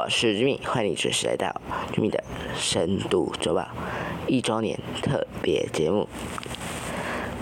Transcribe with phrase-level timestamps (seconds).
[0.00, 1.60] 我是 Jimmy，欢迎你准时来到
[1.92, 2.22] Jimmy 的
[2.56, 3.66] 深度周报
[4.28, 6.08] 一周年特别节目。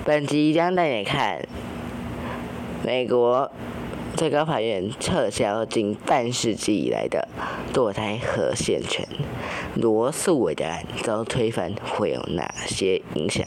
[0.06, 1.46] 本集将带你看
[2.82, 3.52] 美国
[4.16, 7.28] 最高法院撤销近半世纪以来的
[7.74, 9.06] 堕胎和宪权，
[9.74, 13.46] 罗素韦德案遭推翻会有哪些影响？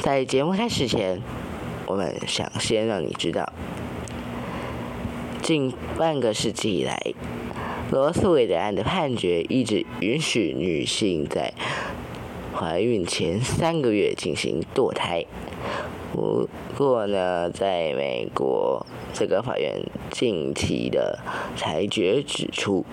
[0.00, 1.22] 在节目开始前，
[1.86, 3.52] 我们想先让你知道。
[5.40, 6.98] 近半个世纪以来，
[7.90, 11.52] 罗斯韦德案的判决一直允许女性在
[12.52, 15.24] 怀孕前三个月进行堕胎。
[16.12, 21.18] 不过呢，在美国这个法院近期的
[21.56, 22.84] 裁决指出，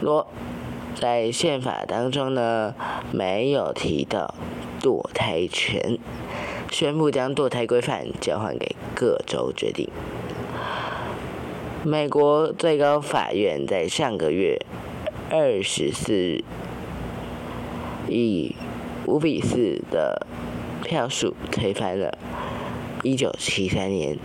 [0.00, 0.26] 罗
[0.94, 2.74] 在宪法当中呢
[3.12, 4.34] 没有提到
[4.80, 5.98] 堕胎权，
[6.70, 9.88] 宣布将堕胎规范交还给各州决定。
[11.86, 14.58] 美国最高法院在上个月
[15.30, 16.44] 二十四日
[18.08, 18.56] 以
[19.06, 20.26] 五比四的
[20.82, 22.18] 票数推翻了
[23.04, 24.18] 一九七三年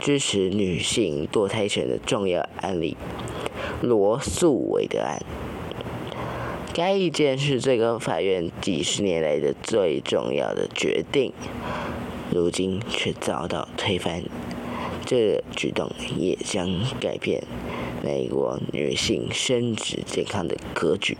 [0.00, 2.96] 支持女性堕胎权的重要案例——
[3.82, 5.20] 罗素韦德案。
[6.72, 11.34] 该意见是最高法院几十年来的最重要的决定，
[12.32, 14.22] 如今却遭到推翻。
[15.06, 16.68] 这举动也将
[17.00, 17.44] 改变
[18.02, 21.16] 美国女性生殖健康的格局。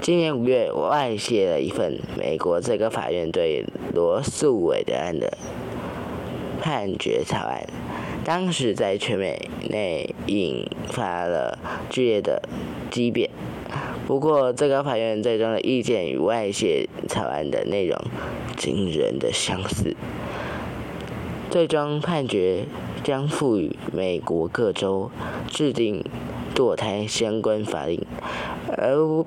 [0.00, 3.64] 今年五月，外泄了一份美国最高法院对
[3.94, 5.36] 罗素韦德案的
[6.60, 7.66] 判决草案，
[8.24, 11.58] 当时在全美内引发了
[11.90, 12.42] 剧烈的
[12.90, 13.28] 激辩。
[14.06, 17.98] 不过，最高法院最终的意见与外泄草案的内容
[18.56, 19.94] 惊人的相似。
[21.54, 22.64] 最终判决
[23.04, 25.12] 将赋予美国各州
[25.46, 26.04] 制定
[26.52, 28.04] 堕胎相关法令，
[28.76, 29.24] 而不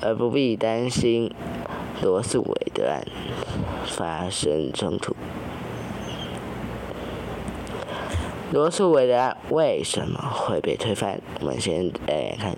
[0.00, 1.32] 而不必担心
[2.02, 3.06] 罗素韦德案
[3.86, 5.14] 发生冲突。
[8.50, 11.20] 罗素韦德案为什么会被推翻？
[11.38, 12.56] 我们先来看，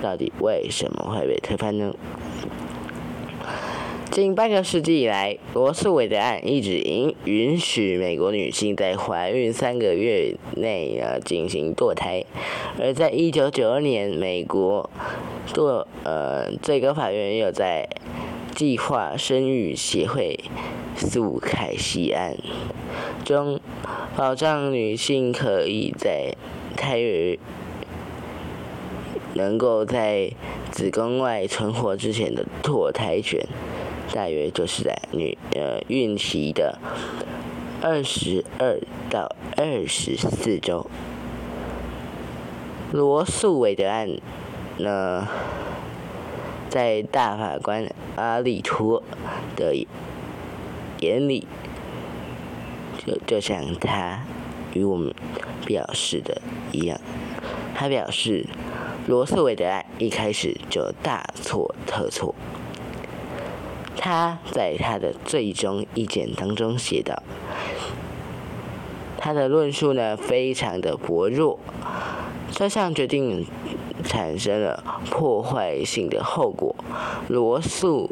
[0.00, 1.92] 到底为什么会被推翻呢？
[4.16, 12.24] 近半个世纪以来，罗素韦德案一直允允许美国女性在怀孕三个月内呃进行堕胎，
[12.80, 14.88] 而在一九九二年，美国
[15.48, 17.86] 堕呃最高法院又在
[18.54, 20.40] 计划生育协会
[20.96, 22.38] 诉凯西案
[23.22, 23.60] 中
[24.16, 26.34] 保障女性可以在
[26.74, 27.38] 胎儿
[29.34, 30.32] 能够在
[30.70, 33.46] 子宫外存活之前的堕胎权。
[34.12, 36.78] 大约就是在女呃孕期的
[37.82, 38.78] 二十二
[39.10, 40.88] 到二十四周。
[42.92, 44.08] 罗素韦德案
[44.78, 45.28] 呢，
[46.70, 49.02] 在大法官阿利托
[49.56, 49.74] 的
[51.00, 51.46] 眼里，
[53.04, 54.22] 就就像他
[54.72, 55.12] 与我们
[55.66, 56.40] 表示的
[56.72, 56.98] 一样，
[57.74, 58.46] 他表示
[59.06, 62.34] 罗素韦德案一开始就大错特错。
[63.96, 67.22] 他在他的最终意见当中写道
[69.18, 71.58] ：“他的论述呢，非常的薄弱。
[72.52, 73.46] 这项决定
[74.04, 76.76] 产生了破坏性的后果。
[77.28, 78.08] 罗素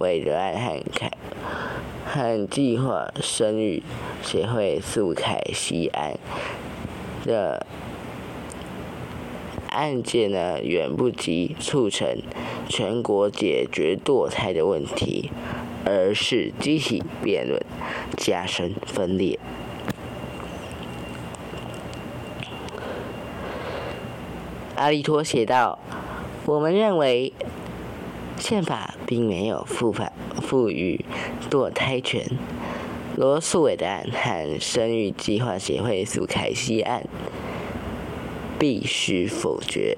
[0.00, 1.10] 韦德案和凯
[2.06, 3.82] 和计划生育
[4.22, 6.18] 协会诉凯西案
[7.24, 7.66] 的。”
[9.78, 12.20] 案件呢，远不及促成
[12.68, 15.30] 全国解决堕胎的问题，
[15.84, 17.64] 而是激起辩论，
[18.16, 19.38] 加深分裂。
[24.74, 25.78] 阿利托写道
[26.44, 27.32] ：“我们认为，
[28.36, 31.04] 宪法并没有赋法赋予
[31.48, 32.26] 堕胎权。
[33.16, 37.04] 罗素韦的案和生育计划协会诉凯西案。”
[38.58, 39.96] 必须否决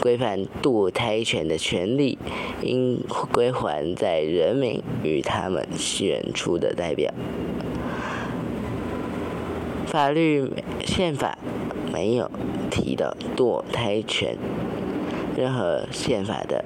[0.00, 2.18] 规范堕胎权的权利，
[2.62, 3.02] 应
[3.32, 7.12] 归还在人民与他们选出的代表。
[9.86, 10.52] 法律
[10.84, 11.38] 宪法
[11.92, 12.30] 没有
[12.70, 14.36] 提到堕胎权，
[15.36, 16.64] 任何宪法的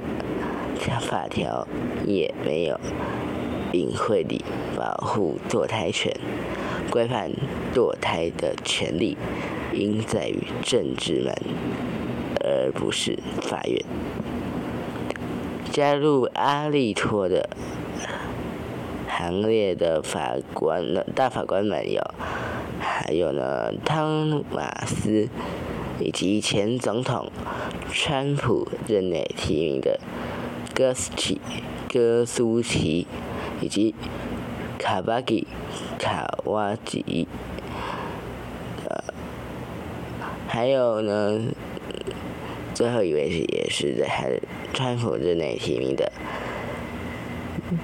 [1.01, 1.69] 法条
[2.05, 2.81] 也没有
[3.73, 4.43] 隐晦地
[4.77, 6.13] 保护堕胎权，
[6.91, 7.31] 规范
[7.73, 9.17] 堕胎的权利。
[9.73, 11.35] 应在于政治门，
[12.45, 13.85] 而不是法院。
[15.73, 17.49] 加入阿利托的
[19.09, 20.83] 行列的法官
[21.15, 22.03] 大法官们有，
[22.81, 25.29] 还有呢汤马斯，
[26.01, 27.31] 以及前总统
[27.93, 30.01] 川普任内提名的
[30.75, 31.41] 戈斯奇、
[31.89, 33.07] 戈苏奇，
[33.61, 33.95] 以及
[34.79, 35.47] 卡巴吉、
[35.99, 37.29] 卡瓦吉，
[40.53, 41.41] 还有呢，
[42.75, 44.41] 最后一位是也是在
[44.75, 46.11] 川普任内提名的。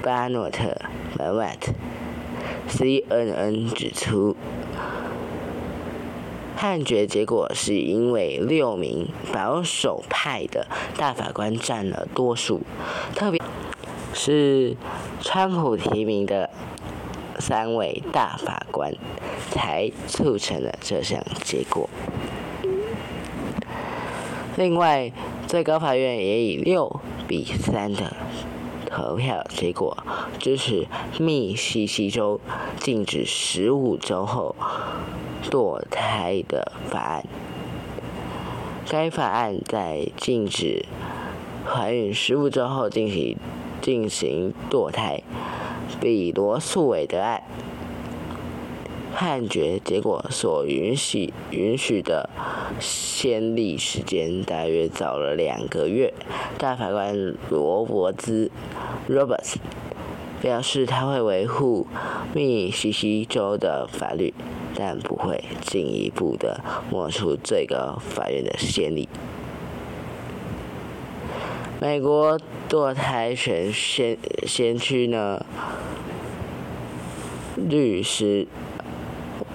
[0.02, 0.64] 巴诺特·
[1.16, 1.72] 马瓦特
[2.68, 4.36] CNN 指出，
[6.56, 10.66] 判决结果是因为六名保守派的
[10.98, 12.62] 大法官占了多数，
[13.14, 13.40] 特别
[14.12, 14.74] 是
[15.20, 16.50] 川普提名的
[17.38, 18.92] 三位大法官，
[19.52, 21.88] 才促成了这项结果。
[24.56, 25.12] 另外，
[25.46, 28.16] 最高法院也以六比三的。
[28.88, 29.94] 投票结果
[30.38, 30.86] 支持
[31.18, 32.40] 密西西州
[32.78, 34.56] 禁止十五周后
[35.50, 37.24] 堕胎的法案。
[38.88, 40.86] 该法案在禁止
[41.66, 43.36] 怀孕十五周后进行
[43.82, 45.20] 进行堕胎，
[46.00, 47.42] 比罗素韦德案。
[49.18, 52.28] 判决结果所允许允许的
[52.78, 56.12] 先例时间大约早了两个月。
[56.58, 58.50] 大法官罗伯兹
[59.08, 59.54] （Roberts）
[60.42, 61.86] 表示他会维护
[62.34, 64.34] 密西西州的法律，
[64.74, 66.60] 但不会进一步的
[66.90, 69.08] 抹除最高法院的先例。
[71.80, 72.38] 美国
[72.68, 75.42] 堕胎权先先驱呢？
[77.56, 78.46] 律师。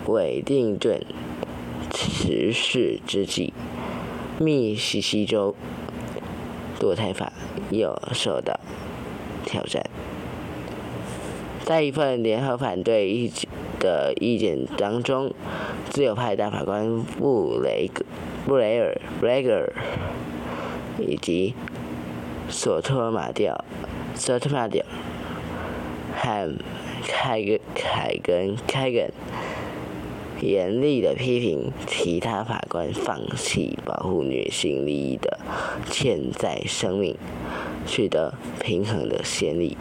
[0.07, 1.05] 韦定顿
[1.91, 3.53] 辞世之际，
[4.39, 5.55] 密西西州
[6.79, 7.31] 堕胎法
[7.69, 8.59] 又受到
[9.45, 9.83] 挑战。
[11.63, 13.47] 在一份联合反对意见
[13.79, 15.33] 的意见当中，
[15.89, 18.03] 自由派大法官布雷格
[18.45, 19.71] 布雷尔布雷尔
[20.97, 21.53] 以及
[22.49, 23.63] 索托马调
[24.15, 24.83] 索托马调
[26.17, 26.57] 和
[27.07, 29.11] 凯根凯根凯根。
[30.41, 35.39] 严厉的批评其他法官放弃保护女性利益的
[35.89, 37.15] 潜在生命，
[37.85, 39.77] 取得平衡的先例。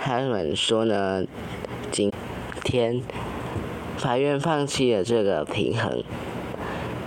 [0.00, 1.24] 他们说呢，
[1.90, 2.10] 今
[2.64, 3.02] 天
[3.96, 6.02] 法院放弃了这个平衡。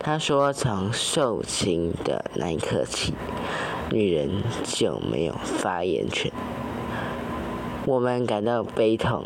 [0.03, 3.13] 他说，从受刑的那一刻起，
[3.91, 6.31] 女人就没有发言权。
[7.91, 9.25] 我们感到悲痛，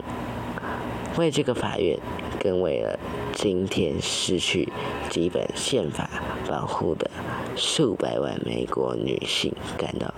[1.19, 1.99] 为这个法院，
[2.39, 2.97] 更为了
[3.31, 4.73] 今天失去
[5.07, 6.09] 基本宪法
[6.49, 7.11] 保护的
[7.55, 10.11] 数百万美国女性感到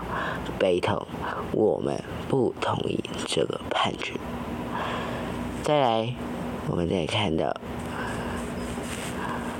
[0.57, 1.05] 悲痛。
[1.51, 4.13] 我们不同意这个判决。
[5.61, 6.13] 再来，
[6.69, 7.53] 我们再看到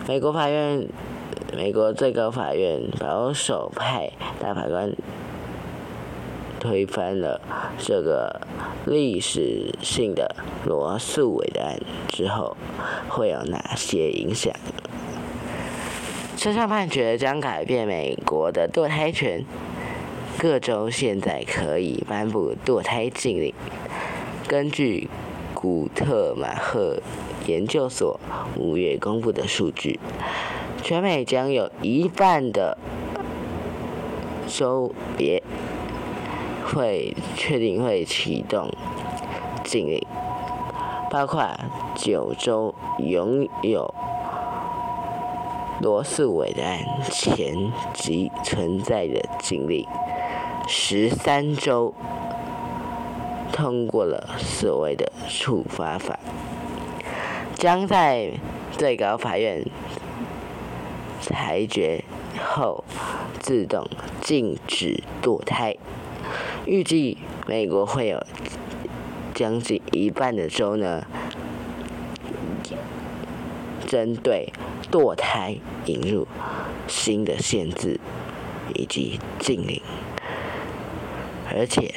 [0.08, 0.88] 美国法院，
[1.53, 4.96] 美国最高法院保守派大法官。
[6.68, 7.40] 推翻了
[7.78, 8.42] 这个
[8.86, 12.58] 历史性的罗素韦德案之后，
[13.08, 14.54] 会有哪些影响？
[16.36, 19.46] 这项判决将改变美国的堕胎权。
[20.38, 23.54] 各州现在可以颁布堕胎禁令。
[24.46, 25.10] 根据
[25.54, 27.02] 古特马赫
[27.48, 28.20] 研究所
[28.58, 30.00] 五月公布的数据，
[30.84, 32.78] 全美将有一半的
[34.48, 35.42] 州别。
[36.74, 38.70] 会确定会启动
[39.64, 40.06] 禁令，
[41.10, 41.50] 包括
[41.96, 43.94] 九州拥有
[45.82, 49.88] 罗素韦德案前即存在的禁令，
[50.68, 51.94] 十三州
[53.52, 56.20] 通过了所谓的处罚法，
[57.56, 58.32] 将在
[58.72, 59.66] 最高法院
[61.22, 62.04] 裁决
[62.46, 62.84] 后
[63.40, 63.88] 自动
[64.22, 65.76] 禁止堕胎。
[66.68, 68.22] 预计美国会有
[69.34, 71.08] 将近一半的州呢，
[73.88, 74.52] 针对
[74.92, 75.56] 堕胎
[75.86, 76.28] 引入
[76.86, 78.02] 新的限制
[78.76, 79.82] 以及禁令，
[81.50, 81.96] 而且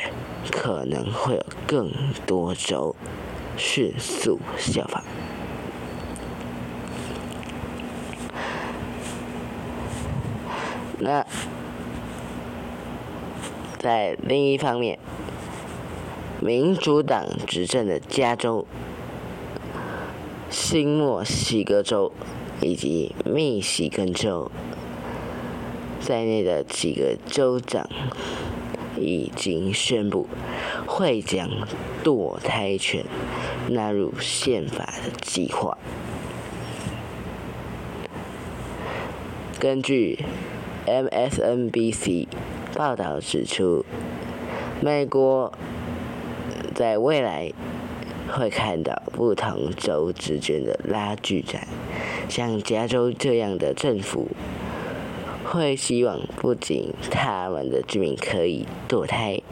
[0.53, 1.91] 可能会有更
[2.25, 2.95] 多州
[3.57, 5.03] 迅速效仿。
[11.00, 11.27] 那。
[13.80, 14.99] 在另一方面，
[16.38, 18.66] 民主党执政的加州、
[20.50, 22.12] 新墨西哥州
[22.60, 24.52] 以及密西根州
[25.99, 27.88] 在内的几个州长
[28.99, 30.28] 已经宣布
[30.87, 31.49] 会将
[32.04, 33.06] 堕胎权
[33.70, 35.78] 纳入宪法的计划。
[39.58, 40.18] 根据
[40.87, 42.26] MSNBC
[42.80, 43.84] 报道指出，
[44.80, 45.52] 美国
[46.75, 47.52] 在未来
[48.26, 51.68] 会看到不同州之间的拉锯战，
[52.30, 54.28] 像加州这样的政府
[55.44, 59.42] 会希望不仅他们的居民可以堕胎，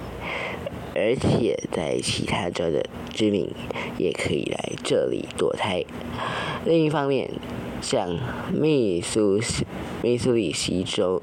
[0.95, 3.53] 而且在其他州的居民
[3.99, 5.85] 也可以来这里堕胎。
[6.65, 7.31] 另一方面，
[7.83, 8.09] 像
[8.51, 9.39] 密苏。
[10.01, 11.21] 密苏里西州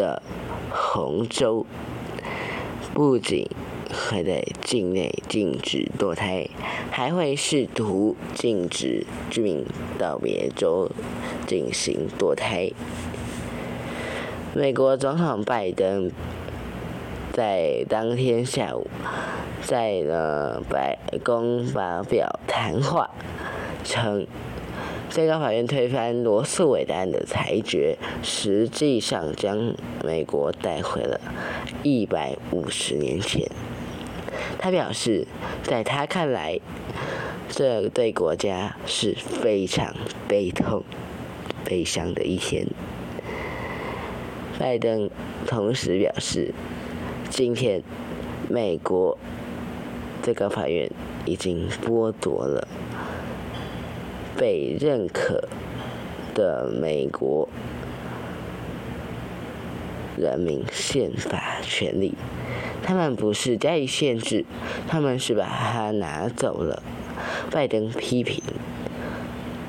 [0.00, 0.22] 的
[0.70, 1.66] 红州
[2.94, 3.46] 不仅
[3.92, 6.48] 会在境内禁止堕胎，
[6.90, 9.66] 还会试图禁止居民
[9.98, 10.90] 到别州
[11.46, 12.70] 进行堕胎。
[14.54, 16.10] 美国总统拜登
[17.34, 18.88] 在当天下午
[19.60, 23.10] 在了白宫发表谈话，
[23.84, 24.26] 称。
[25.10, 29.74] 最高法院推翻罗素韦德案的裁决，实际上将
[30.04, 31.20] 美国带回了
[31.82, 33.50] 一百五十年前。
[34.60, 35.26] 他表示，
[35.64, 36.60] 在他看来，
[37.48, 39.92] 这对国家是非常
[40.28, 40.84] 悲痛、
[41.64, 42.68] 悲伤的一天。
[44.60, 45.10] 拜登
[45.44, 46.54] 同时表示，
[47.28, 47.82] 今天
[48.48, 49.18] 美国
[50.22, 50.88] 最高法院
[51.24, 52.68] 已经剥夺了。
[54.40, 55.46] 被认可
[56.34, 57.46] 的美国
[60.16, 62.14] 人民宪法权利，
[62.82, 64.46] 他们不是加以限制，
[64.88, 66.82] 他们是把它拿走了。
[67.50, 68.42] 拜登批评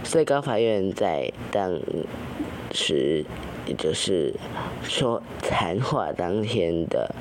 [0.05, 1.77] 最高法院在当
[2.71, 3.25] 时，
[3.67, 4.33] 也就是
[4.81, 7.13] 说谈话当天的。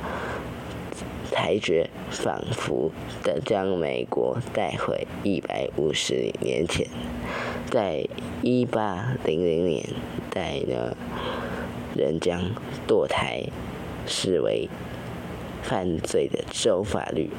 [1.32, 2.90] 裁决仿佛
[3.22, 6.86] 的将美国带回一百五十年前，
[7.70, 8.06] 在
[8.42, 9.84] 一八零零年
[10.30, 10.96] 代呢，
[11.94, 12.40] 人将
[12.86, 13.44] 堕胎
[14.06, 14.68] 视为
[15.62, 17.30] 犯罪的州法律。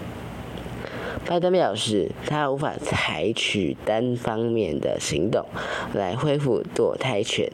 [1.25, 5.45] 拜登表示，他无法采取单方面的行动
[5.93, 7.51] 来恢复堕胎权。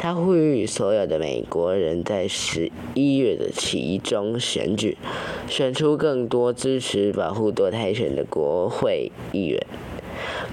[0.00, 4.96] 他呼吁所有的美国人在十一月的其中选举，
[5.48, 9.60] 选出更多支持保护堕胎权的国会议员。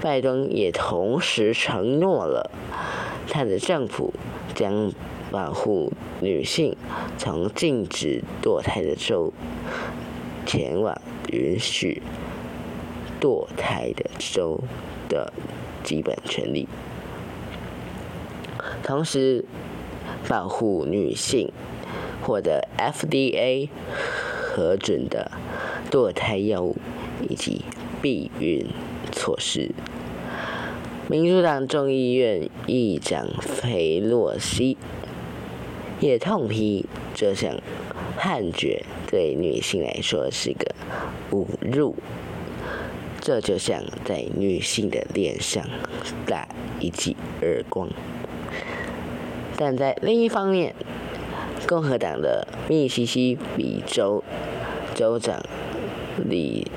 [0.02, 2.50] 拜登也同时承诺了，
[3.28, 4.12] 他的政府
[4.54, 4.92] 将
[5.30, 6.76] 保护女性
[7.16, 9.32] 从禁止堕胎的州
[10.44, 11.00] 前往
[11.32, 12.02] 允许
[13.20, 14.60] 堕胎的州
[15.08, 15.32] 的
[15.84, 16.68] 基本权利。
[18.82, 19.44] 同时，
[20.28, 21.50] 保护女性
[22.22, 23.68] 获得 FDA
[24.18, 25.30] 核准的
[25.90, 26.76] 堕胎药物
[27.28, 27.64] 以及
[28.00, 28.66] 避孕
[29.12, 29.72] 措施。
[31.08, 33.28] 民主党众议院议长
[33.62, 34.76] 佩洛西
[36.00, 37.60] 也痛批这项
[38.16, 40.74] 判决对女性来说是个
[41.30, 41.94] 侮辱，
[43.20, 45.64] 这就像在女性的脸上
[46.26, 46.48] 打
[46.80, 47.88] 一记耳光。
[49.56, 50.74] 但在另一方面，
[51.66, 54.22] 共和党的密西西比州
[54.94, 55.42] 州长
[56.28, 56.70] 里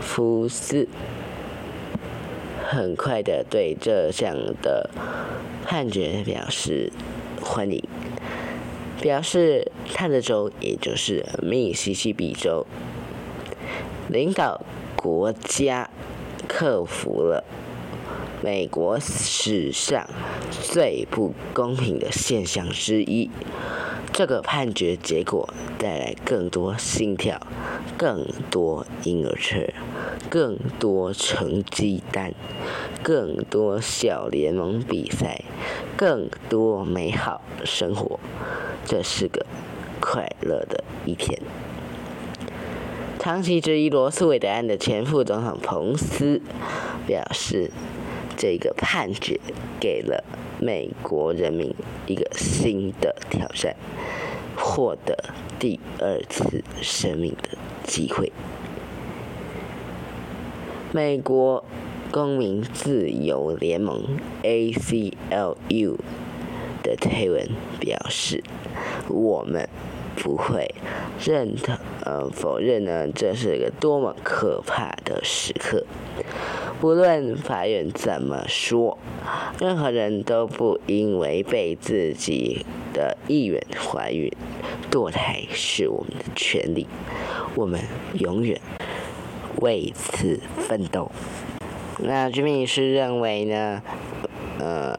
[0.00, 0.86] 夫斯
[2.68, 4.90] 很快的对这项的
[5.64, 6.92] 判决表示
[7.40, 7.82] 欢迎，
[9.00, 12.66] 表示他的州，也就是密西西比州，
[14.08, 14.60] 领导
[14.94, 15.88] 国家
[16.46, 17.42] 克服了。
[18.42, 20.06] 美国史上
[20.50, 23.30] 最不公平的现象之一，
[24.12, 27.40] 这个判决结果带来更多心跳、
[27.96, 29.66] 更多婴儿车、
[30.28, 32.34] 更多成绩单、
[33.02, 35.42] 更多小联盟比赛、
[35.96, 38.20] 更多美好生活。
[38.84, 39.46] 这是个
[39.98, 41.40] 快乐的一天。
[43.18, 46.42] 长期质疑罗斯韦德案的前副总统彭斯
[47.06, 47.70] 表示。
[48.36, 49.40] 这个判决
[49.80, 50.22] 给了
[50.60, 51.74] 美国人民
[52.06, 53.74] 一个新的挑战，
[54.56, 55.16] 获得
[55.58, 58.32] 第二次生命的机会。
[60.92, 61.64] 美国
[62.10, 65.96] 公民自由联盟 （ACLU）
[66.82, 67.48] 的推文
[67.80, 68.42] 表示
[69.08, 69.68] ：“我们
[70.16, 70.74] 不会
[71.24, 75.84] 认同呃否认呢，这是个多么可怕的时刻。”
[76.78, 78.98] 不论法院怎么说，
[79.58, 84.30] 任何人都不应违背自己的意愿怀孕、
[84.90, 86.86] 堕胎是我们的权利，
[87.54, 87.80] 我们
[88.18, 88.60] 永远
[89.62, 91.10] 为此奋斗。
[91.98, 93.82] 那居民是认为呢，
[94.58, 94.94] 呃，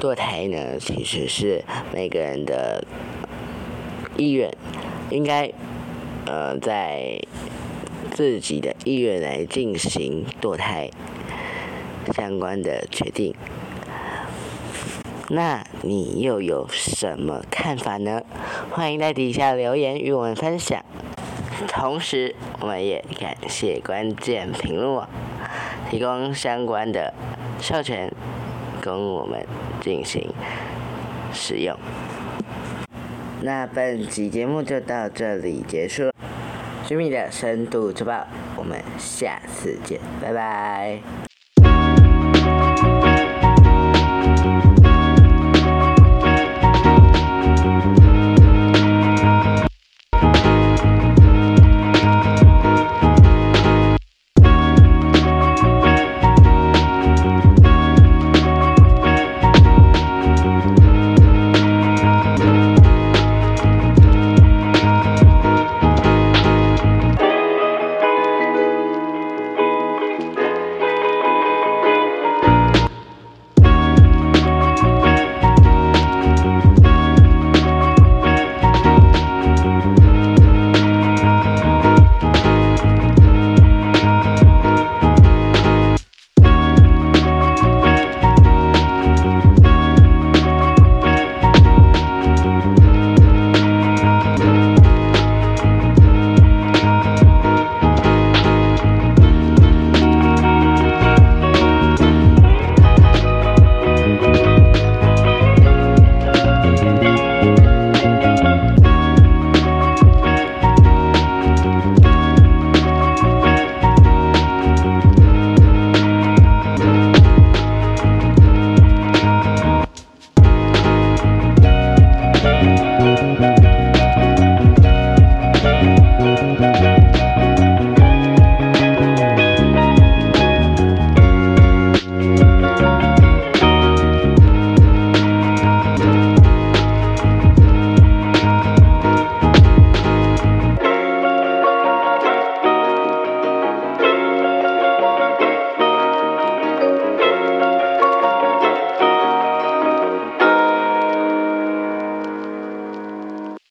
[0.00, 2.84] 堕胎呢其实是每个人的
[4.18, 4.52] 意愿，
[5.10, 5.50] 应该
[6.26, 7.20] 呃在
[8.10, 10.90] 自己的意愿来进行堕胎
[12.12, 13.34] 相关的决定。
[15.28, 18.22] 那你又有什么看法呢？
[18.70, 20.84] 欢迎在底下留言与我们分享。
[21.68, 25.08] 同时，我们也感谢关键评论网
[25.90, 27.14] 提供相关的
[27.60, 28.12] 授权，
[28.82, 29.46] 供我们
[29.80, 30.28] 进行
[31.32, 31.78] 使用。
[33.42, 36.12] 那本集节目就到这里结束了。
[36.86, 38.26] 居民的深度周报，
[38.56, 41.27] 我们下次见，拜拜。